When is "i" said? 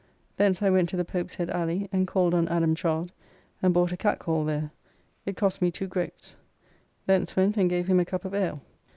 0.63-0.71